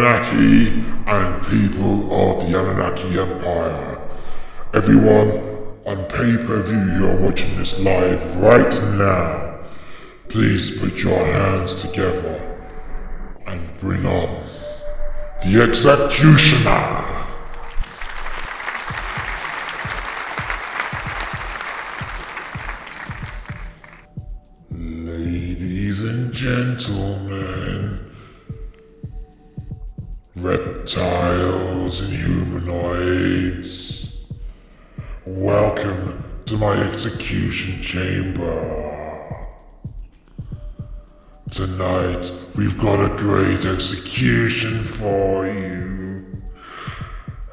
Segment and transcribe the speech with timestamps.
[0.00, 4.00] Anunnaki and people of the Anunnaki Empire.
[4.72, 5.28] Everyone
[5.84, 9.60] on pay-per-view you're watching this live right now,
[10.28, 12.40] please put your hands together
[13.46, 14.42] and bring on
[15.44, 17.06] the executioner.
[24.70, 27.29] Ladies and gentlemen,
[31.90, 34.26] reptiles and humanoids,
[35.26, 38.86] welcome to my execution chamber.
[41.50, 46.24] Tonight, we've got a great execution for you.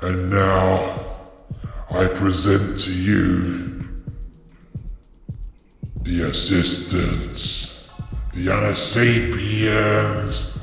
[0.03, 1.03] And now,
[1.89, 3.79] I present to you
[6.03, 7.89] the assistants,
[8.33, 10.53] the Anasapiens,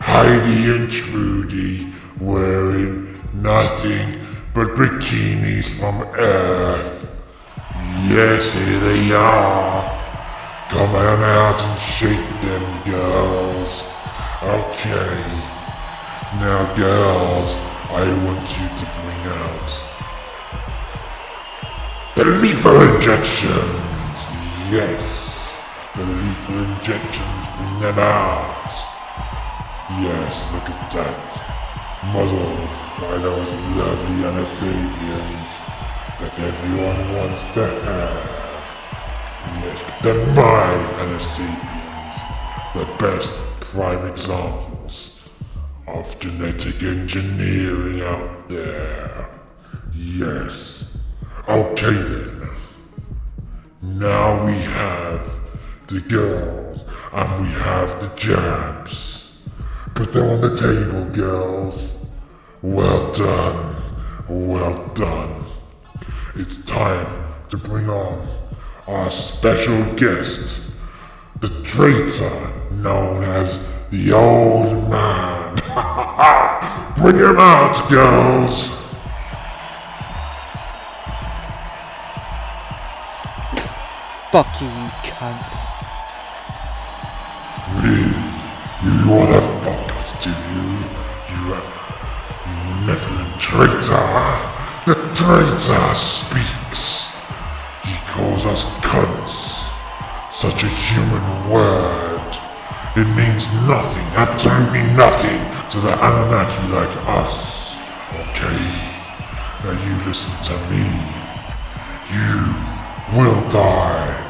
[0.00, 4.20] Heidi and Trudy wearing nothing
[4.54, 7.10] but bikinis from Earth.
[8.08, 9.82] Yes, here they are.
[10.68, 13.82] Come on out and shake them, girls.
[14.42, 15.16] Okay.
[16.38, 17.56] Now, girls,
[17.90, 19.70] I want you to bring out
[22.14, 24.18] the lethal injections.
[24.70, 25.54] Yes,
[25.96, 27.46] the lethal injections.
[27.56, 28.70] Bring them out.
[30.00, 31.44] Yes, look at that.
[32.12, 35.48] Muzzle by those lovely Anasapiens
[36.20, 38.44] that everyone wants to have.
[39.62, 42.16] Yes, the mind Anasapiens,
[42.74, 45.22] the best prime examples
[45.88, 49.40] of genetic engineering out there.
[49.92, 51.02] Yes.
[51.48, 52.48] Okay then.
[53.82, 55.20] Now we have
[55.88, 59.40] the girls and we have the jabs.
[59.94, 61.93] Put them on the table, girls.
[62.64, 63.76] Well done.
[64.26, 65.44] Well done.
[66.34, 67.06] It's time
[67.50, 68.26] to bring on
[68.86, 70.74] our special guest,
[71.42, 72.32] the traitor
[72.76, 75.54] known as the Old Man.
[76.96, 78.68] bring him out, girls.
[84.32, 85.66] Fuck you, you cunts.
[87.82, 88.08] Really?
[88.84, 90.83] You wanna fuck us, do you?
[93.44, 94.08] Traitor?
[94.88, 97.12] The traitor speaks.
[97.84, 99.60] He calls us cunts.
[100.32, 102.30] Such a human word.
[102.96, 105.40] It means nothing, absolutely nothing
[105.70, 107.76] to the Anunnaki like us.
[108.22, 108.64] Okay?
[109.62, 110.84] Now you listen to me.
[112.16, 112.34] You
[113.16, 114.20] will die.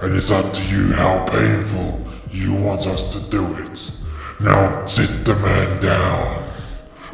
[0.00, 2.00] And it's up to you how painful
[2.30, 4.00] you want us to do it.
[4.40, 6.49] Now sit the man down.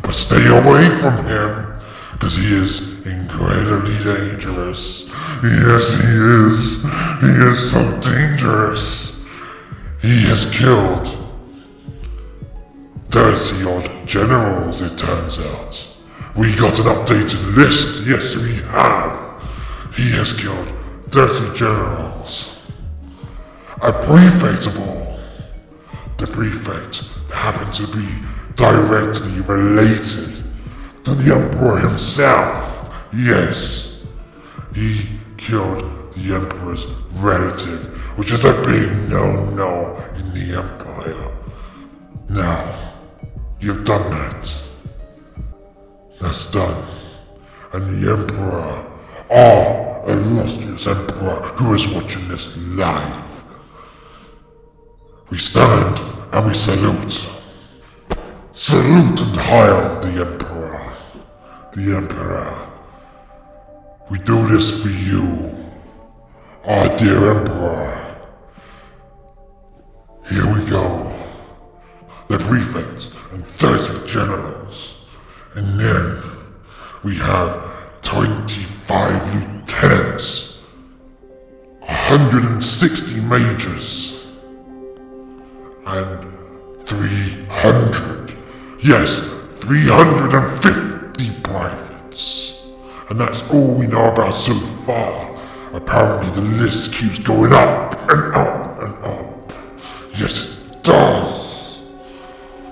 [0.06, 1.74] But stay away from him,
[2.12, 5.08] because he is incredibly dangerous.
[5.42, 6.06] Yes, he
[6.46, 6.80] is.
[7.20, 9.12] He is so dangerous.
[10.00, 11.08] He has killed
[13.08, 15.88] 30 odd generals, it turns out.
[16.36, 19.42] We got an updated list, yes, we have.
[19.96, 20.68] He has killed
[21.08, 22.62] 30 generals.
[23.82, 25.18] A prefect of all.
[26.18, 30.42] The prefect happened to be directly related
[31.04, 33.06] to the Emperor himself.
[33.14, 34.02] Yes,
[34.74, 35.06] he
[35.36, 35.80] killed
[36.14, 36.86] the Emperor's
[37.20, 37.86] relative,
[38.18, 41.32] which is a big no-no in the Empire.
[42.30, 42.64] Now,
[43.60, 44.62] you've done that.
[46.20, 46.84] That's done.
[47.74, 48.84] And the Emperor,
[49.30, 53.44] our illustrious Emperor who is watching this live,
[55.28, 55.98] we stand
[56.32, 57.35] and we salute.
[58.58, 60.90] Salute and hail the Emperor.
[61.74, 62.70] The Emperor.
[64.10, 65.54] We do this for you,
[66.64, 68.16] our dear Emperor.
[70.30, 71.12] Here we go.
[72.28, 75.02] The prefect and 30 generals.
[75.54, 76.22] And then
[77.04, 77.62] we have
[78.00, 80.56] 25 lieutenants,
[81.80, 84.32] 160 majors,
[85.86, 88.25] and 300.
[88.80, 89.20] Yes,
[89.60, 92.62] 350 privates.
[93.08, 95.34] And that's all we know about so far.
[95.72, 99.52] Apparently the list keeps going up and up and up.
[100.14, 101.86] Yes, it does.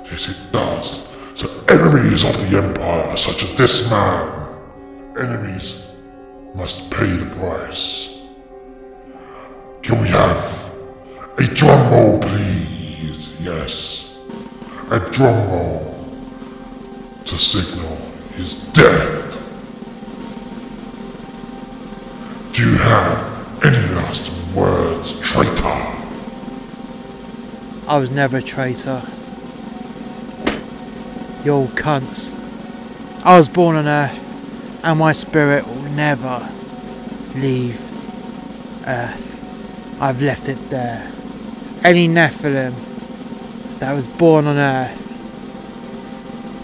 [0.04, 1.08] Yes, it does.
[1.34, 4.30] So enemies of the Empire, such as this man,
[5.18, 5.86] enemies
[6.54, 8.10] must pay the price.
[9.82, 10.70] Can we have
[11.38, 13.34] a drum roll, please?
[13.40, 14.14] Yes,
[14.90, 15.93] a drum roll.
[17.26, 17.96] To signal
[18.36, 19.22] his death.
[22.54, 25.64] Do you have any last words, traitor?
[27.88, 29.02] I was never a traitor.
[31.44, 32.32] You all cunts.
[33.24, 36.48] I was born on Earth, and my spirit will never
[37.34, 37.80] leave
[38.86, 40.00] Earth.
[40.00, 41.10] I've left it there.
[41.82, 42.74] Any Nephilim
[43.78, 45.03] that was born on Earth,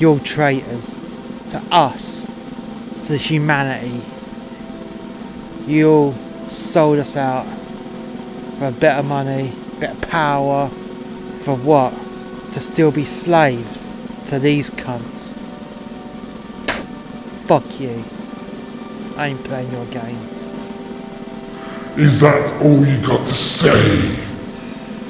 [0.01, 0.99] you're traitors
[1.51, 2.27] to us,
[3.07, 4.01] to humanity.
[5.71, 6.13] You all
[6.49, 7.45] sold us out
[8.59, 11.93] for a bit of money, bit of power, for what?
[12.53, 13.89] To still be slaves
[14.31, 15.35] to these cunts.
[17.47, 18.03] Fuck you.
[19.19, 20.17] I ain't playing your game.
[21.99, 23.99] Is that all you got to say?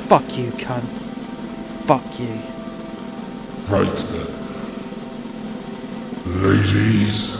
[0.09, 0.83] Fuck you, cunt.
[1.87, 2.35] Fuck you.
[3.73, 4.40] Right then.
[6.27, 7.39] Ladies,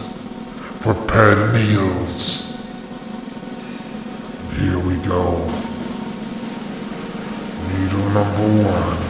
[0.81, 2.57] prepare meals.
[4.57, 5.47] Here we go.
[7.69, 9.01] Needle number one.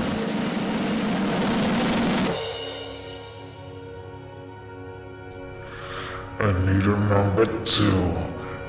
[6.41, 8.19] And needle number two.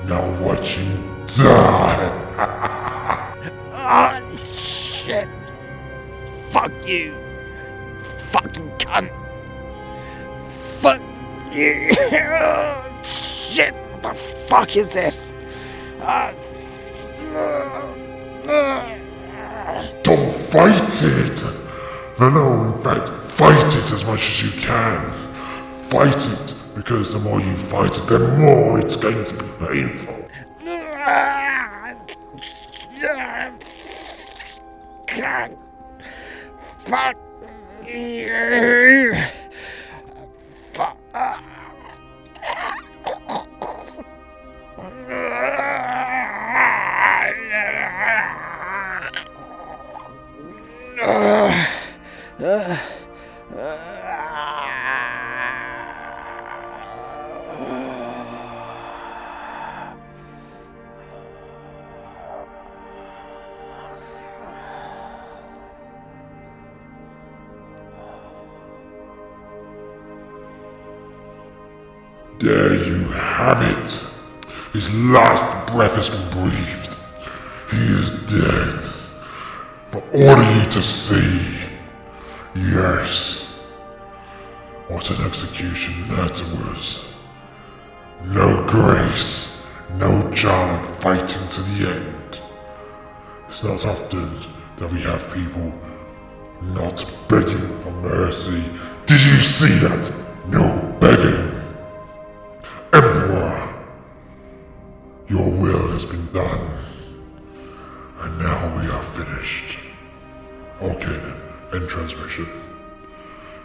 [0.06, 2.10] Now watch him die.
[3.74, 4.20] Ah,
[4.54, 5.28] shit.
[6.50, 7.12] Fuck you.
[8.02, 9.21] Fucking cunt.
[13.02, 13.74] Shit.
[13.74, 15.34] What the fuck is this?
[20.02, 21.42] Don't fight it!
[22.18, 25.12] No, no, in fact, fight it as much as you can.
[25.90, 30.22] Fight it, because the more you fight it, the more it's going to be painful.
[36.86, 37.16] Fuck
[37.86, 38.91] you.
[72.42, 74.04] There you have it.
[74.72, 76.96] His last breath has been breathed.
[77.70, 78.82] He is dead.
[79.86, 81.40] For all of you to see.
[82.56, 83.54] Yes.
[84.88, 87.06] What an execution that was.
[88.24, 89.62] No grace,
[89.94, 92.40] no charm of fighting to the end.
[93.46, 94.40] It's not often
[94.78, 95.72] that we have people
[96.74, 98.64] not begging for mercy.
[99.06, 100.12] Did you see that?
[100.48, 101.51] No begging.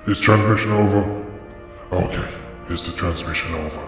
[0.07, 1.25] Is transmission over?
[1.92, 2.33] Okay,
[2.69, 3.85] is the transmission over?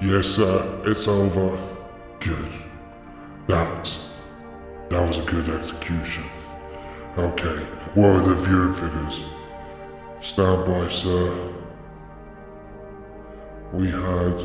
[0.00, 1.58] Yes, sir, it's over.
[2.20, 2.52] Good.
[3.48, 3.92] That,
[4.90, 6.22] that was a good execution.
[7.16, 7.56] Okay,
[7.94, 9.24] what are the viewing figures?
[10.20, 11.52] Stand by, sir.
[13.72, 14.38] We had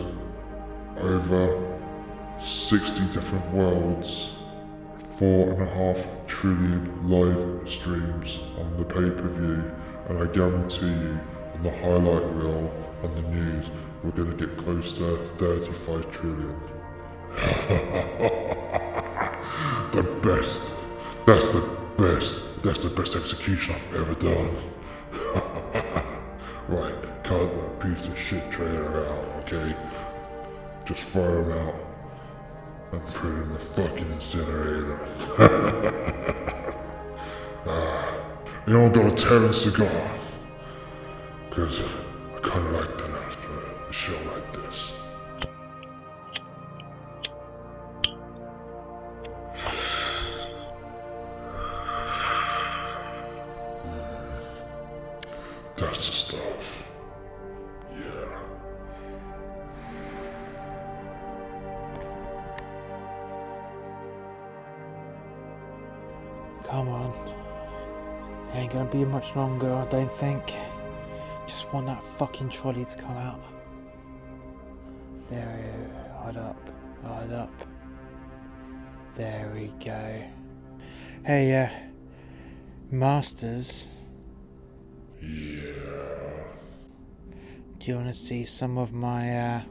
[0.98, 1.78] over
[2.44, 4.32] 60 different worlds,
[5.20, 9.72] four and a half trillion live streams on the pay-per-view,
[10.10, 11.20] and I guarantee you,
[11.56, 12.72] on the highlight reel
[13.04, 13.72] on the news,
[14.04, 16.60] we're gonna get close to 35 trillion.
[19.92, 20.74] the best.
[21.26, 21.62] That's the
[21.98, 22.44] best.
[22.64, 24.56] That's the best execution I've ever done.
[26.68, 29.76] right, cut that piece of shit trailer out, okay?
[30.86, 31.76] Just fire him out
[32.92, 35.00] and put him in the fucking incinerator.
[37.66, 38.03] ah,
[38.68, 40.12] you don't got a tearing cigar.
[41.50, 41.84] Because
[72.18, 73.42] fucking trolley to come out.
[75.30, 76.70] There, hard up,
[77.04, 77.52] hard up.
[79.16, 80.24] There we go.
[81.26, 81.70] Hey, uh,
[82.92, 83.88] Masters.
[85.22, 85.62] Yeah.
[87.80, 89.62] Do you want to see some of my uh,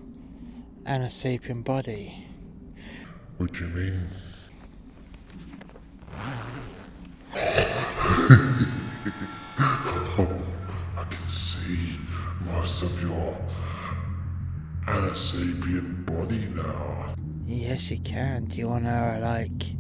[0.85, 2.27] Anasapian body?
[3.39, 4.09] What do you mean?
[15.13, 17.15] Anasapian body now.
[17.47, 18.47] Yes, you can.
[18.47, 19.75] Do you want to, like,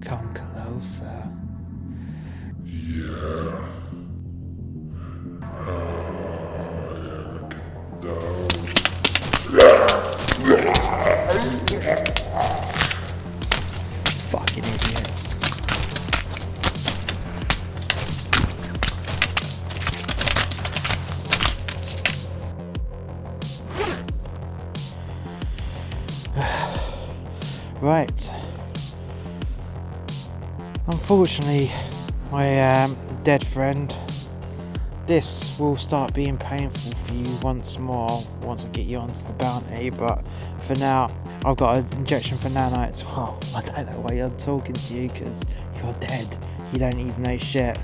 [0.00, 1.28] come closer?
[2.64, 3.60] Yeah.
[5.42, 5.84] Ah,
[11.70, 12.63] yeah,
[27.84, 28.30] right.
[30.86, 31.70] Unfortunately,
[32.32, 33.94] my um, dead friend,
[35.06, 39.34] this will start being painful for you once more once I get you onto the
[39.34, 39.90] bounty.
[39.90, 40.24] But
[40.62, 41.14] for now,
[41.44, 43.04] I've got an injection for nanites.
[43.14, 45.42] Well, I don't know why I'm talking to you because
[45.76, 46.38] you're dead.
[46.72, 47.78] You don't even know shit.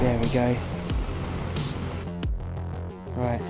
[0.00, 0.56] There we go.
[3.16, 3.40] Right.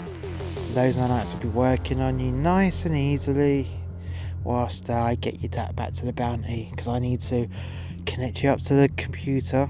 [0.75, 3.69] Those nanites will be working on you nice and easily
[4.45, 7.49] whilst uh, I get you that back to the bounty because I need to
[8.07, 9.69] connect you up to the computer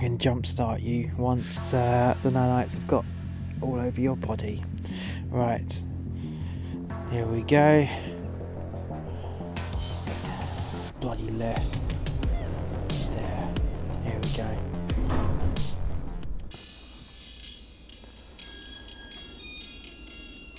[0.00, 3.04] and jumpstart you once uh, the nanites have got
[3.60, 4.62] all over your body.
[5.28, 5.82] Right.
[7.10, 7.86] Here we go.
[11.00, 11.88] Bloody left.
[12.88, 13.54] There.
[14.04, 14.58] Here we go.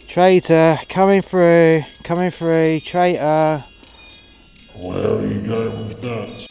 [0.08, 3.64] Traitor, coming through, coming through, traitor.
[4.76, 6.48] Where are you going with that?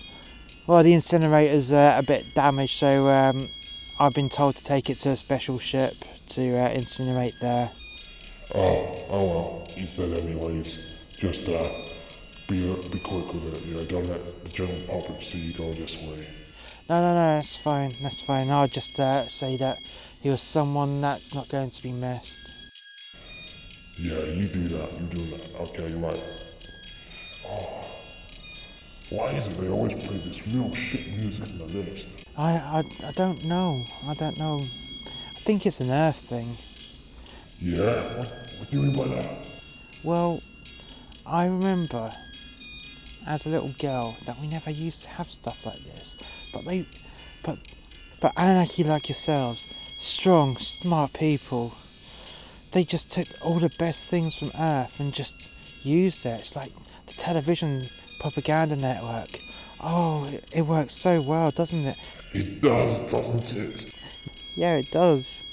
[0.67, 3.49] Well, the incinerator's uh, a bit damaged, so um,
[3.99, 5.95] I've been told to take it to a special ship
[6.29, 7.71] to uh, incinerate there.
[8.55, 10.79] Oh, oh well, he's dead anyways.
[11.17, 11.71] Just uh,
[12.49, 13.63] be uh, be quick with it.
[13.65, 16.27] Yeah, don't let the general public see you go this way.
[16.89, 18.51] No, no, no, that's fine, that's fine.
[18.51, 19.79] I'll just uh, say that
[20.21, 22.53] he was someone that's not going to be missed.
[24.03, 24.93] Yeah, you do that.
[24.99, 25.61] You do that.
[25.61, 26.21] Okay, you're right.
[27.47, 27.85] Oh,
[29.11, 32.07] why is it they always play this real shit music in the lifts?
[32.37, 33.85] I, I, I don't know.
[34.05, 34.67] I don't know.
[35.37, 36.57] I think it's an Earth thing.
[37.61, 38.29] Yeah, what,
[38.59, 39.47] what do you mean by that?
[40.03, 40.43] Well,
[41.25, 42.13] I remember
[43.25, 46.17] as a little girl that we never used to have stuff like this.
[46.53, 46.87] But they,
[47.45, 47.59] but,
[48.21, 49.65] but Anunnaki like yourselves,
[49.97, 51.75] strong, smart people,
[52.73, 55.51] they just took all the best things from Earth and just
[55.83, 56.41] used it.
[56.41, 56.73] It's like
[57.07, 57.89] the television
[58.19, 59.41] propaganda network.
[59.81, 61.99] Oh, it, it works so well, doesn't it?
[62.33, 63.93] It does, doesn't it?
[64.55, 65.45] Yeah, it does.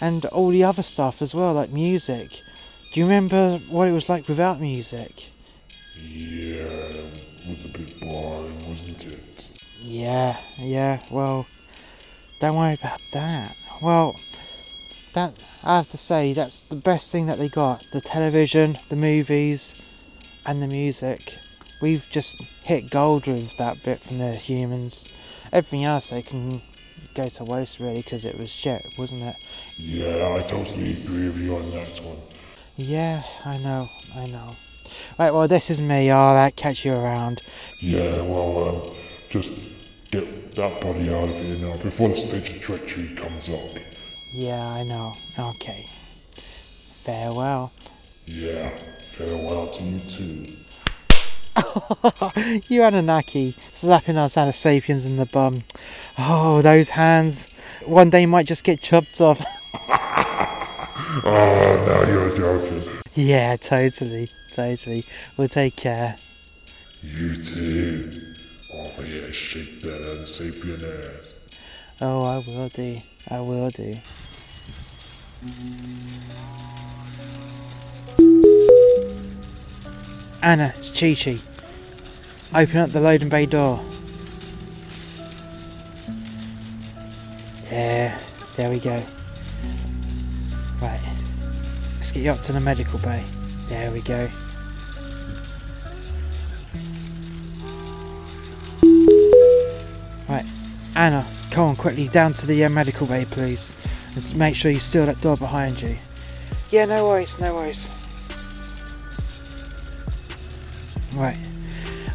[0.00, 2.30] And all the other stuff as well, like music.
[2.92, 5.30] Do you remember what it was like without music?
[5.96, 9.58] Yeah, it was a bit boring, wasn't it?
[9.80, 11.46] Yeah, yeah, well,
[12.40, 13.56] don't worry about that.
[13.82, 14.16] Well,
[15.14, 18.96] that, I have to say, that's the best thing that they got the television, the
[18.96, 19.76] movies,
[20.46, 21.38] and the music.
[21.80, 25.08] We've just hit gold with that bit from the humans.
[25.52, 26.62] Everything else they can
[27.14, 29.36] go to waste really because it was shit, wasn't it?
[29.76, 32.18] Yeah, I totally agree with you on that one.
[32.76, 34.56] Yeah, I know, I know.
[35.18, 36.10] Right, well, this is me.
[36.10, 37.42] I'll uh, catch you around.
[37.80, 38.94] Yeah, well, um,
[39.28, 39.60] just
[40.10, 43.60] get that body out of here now before the stage of treachery comes up.
[44.36, 45.14] Yeah, I know.
[45.38, 45.86] Okay.
[47.04, 47.70] Farewell.
[48.26, 48.76] Yeah,
[49.06, 50.56] farewell to you too.
[52.68, 55.62] you Anunnaki slapping us Anasapians in the bum.
[56.18, 57.48] Oh, those hands.
[57.86, 59.40] One day might just get chopped off.
[61.26, 62.82] Oh, now you're joking.
[63.14, 64.30] yeah, totally.
[64.52, 65.06] Totally.
[65.36, 66.16] We'll take care.
[67.02, 68.34] You too.
[68.72, 71.32] Oh yeah, shake that uh, unsapient ass.
[72.00, 73.00] Oh, I will do.
[73.30, 73.96] I will do.
[80.42, 81.40] Anna, it's Chichi.
[82.54, 83.80] Open up the loading bay door.
[87.70, 88.16] There,
[88.56, 89.02] there we go.
[90.80, 91.00] Right,
[91.96, 93.24] let's get you up to the medical bay.
[93.68, 94.28] There we go.
[100.28, 100.44] Right,
[100.94, 103.72] Anna, come on quickly down to the uh, medical bay, please.
[104.16, 105.96] S- make sure you seal that door behind you.
[106.70, 107.88] Yeah, no worries, no worries.
[111.14, 111.38] Right.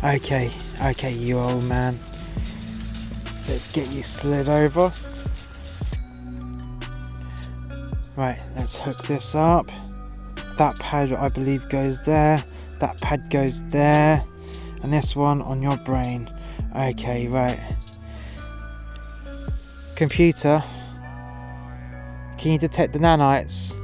[0.03, 0.51] Okay,
[0.83, 1.97] okay, you old man.
[3.47, 4.91] Let's get you slid over.
[8.15, 9.69] Right, let's hook this up.
[10.57, 12.43] That pad, I believe, goes there.
[12.79, 14.23] That pad goes there.
[14.83, 16.29] And this one on your brain.
[16.75, 17.59] Okay, right.
[19.95, 20.63] Computer,
[22.39, 23.77] can you detect the nanites?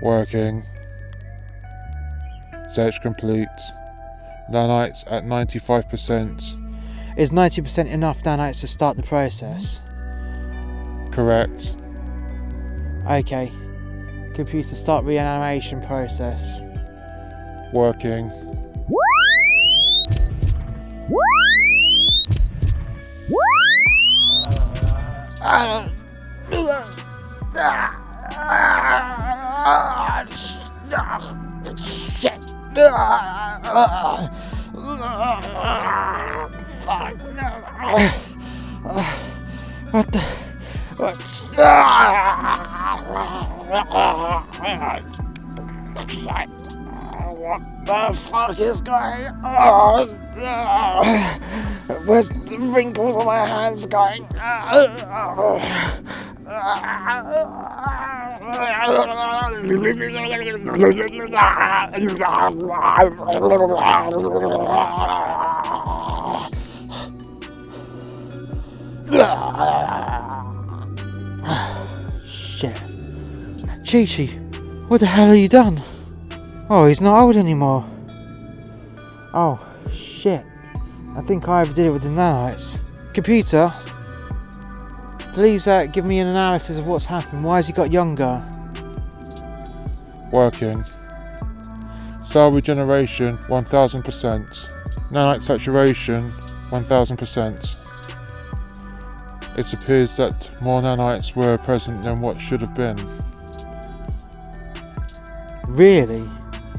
[0.00, 0.62] Working.
[2.70, 3.48] Search complete.
[4.50, 7.18] Nanites at 95%.
[7.18, 9.82] Is 90% enough nanites to start the process?
[11.12, 11.74] Correct.
[13.10, 13.50] Okay.
[14.34, 16.78] Computer, start reanimation process.
[17.72, 18.30] Working.
[25.42, 25.90] Ah.
[32.18, 32.38] Shit.
[36.84, 37.16] Fuck.
[39.90, 40.20] What the?
[40.96, 41.16] What?
[47.46, 50.08] What the fuck is going on?
[52.04, 54.28] Where's the wrinkles on my hands going?
[54.42, 55.58] Oh.
[72.26, 72.76] Shit.
[73.84, 74.26] Chi,
[74.86, 75.82] what the hell have you done?
[76.70, 77.84] Oh, he's not old anymore.
[79.34, 79.58] Oh,
[79.90, 80.44] shit.
[81.16, 82.78] I think I overdid it with the nanites.
[83.12, 83.72] Computer,
[85.36, 87.44] please uh, give me an analysis of what's happened.
[87.44, 88.40] Why has he got younger?
[90.32, 90.82] Working.
[92.24, 95.12] Cell regeneration 1000%.
[95.12, 97.78] Nanite saturation 1000%.
[99.58, 102.96] It appears that more nanites were present than what should have been.
[105.68, 106.26] Really?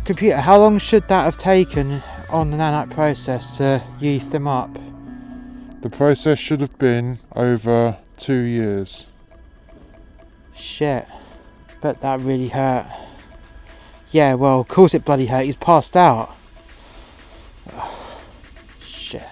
[0.04, 4.74] Computer, how long should that have taken on the nanite process to youth them up?
[5.84, 9.06] The process should have been over two years.
[10.54, 11.08] Shit.
[11.82, 12.88] Bet that really hurt.
[14.10, 15.46] Yeah, well, of course it bloody hurt.
[15.46, 16.36] He's passed out.
[18.82, 19.24] Shit.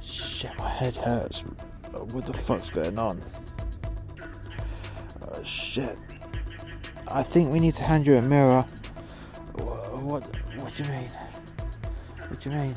[0.00, 1.40] Shit, my head hurts.
[1.90, 3.22] What the fuck's going on?
[5.22, 5.98] Oh, shit.
[7.08, 8.62] I think we need to hand you a mirror.
[9.54, 10.24] What?
[10.56, 11.10] What do you mean?
[12.28, 12.74] What do you mean?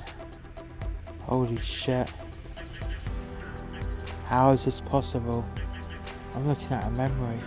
[1.22, 2.12] Holy shit.
[4.26, 5.46] How is this possible?
[6.34, 7.40] I'm looking at a memory.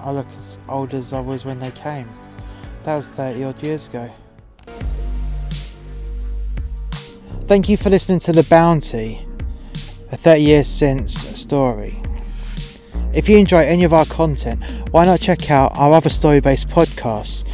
[0.00, 2.08] I, look as old as I was when they came.
[2.84, 4.10] That was 30 odd years ago.
[7.46, 9.26] Thank you for listening to The Bounty,
[10.10, 12.00] a 30 years since story.
[13.12, 16.68] If you enjoy any of our content, why not check out our other story based
[16.68, 17.44] podcasts?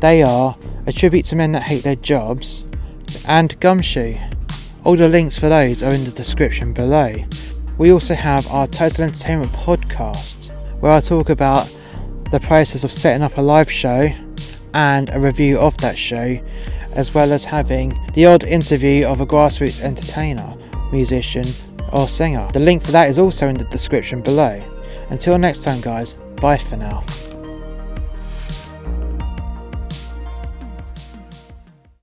[0.00, 2.66] They are A Tribute to Men That Hate Their Jobs
[3.26, 4.18] and Gumshoe.
[4.84, 7.24] All the links for those are in the description below.
[7.78, 11.70] We also have our Total Entertainment podcast, where I talk about
[12.30, 14.10] the process of setting up a live show
[14.72, 16.40] and a review of that show,
[16.92, 20.56] as well as having the odd interview of a grassroots entertainer,
[20.90, 21.44] musician,
[21.92, 22.48] or singer.
[22.52, 24.62] The link for that is also in the description below.
[25.10, 27.04] Until next time, guys, bye for now.